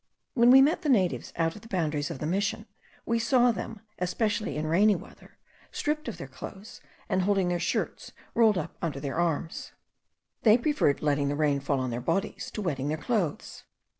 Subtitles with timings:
[0.33, 2.65] When we met the natives, out of the boundaries of the Mission,
[3.05, 5.37] we saw them, especially in rainy weather,
[5.71, 9.73] stripped of their clothes, and holding their shirts rolled up under their arms.
[10.41, 13.65] They preferred letting the rain fall on their bodies to wetting their clothes.